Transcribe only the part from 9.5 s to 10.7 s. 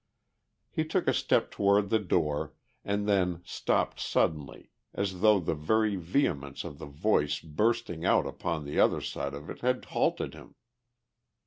had halted him.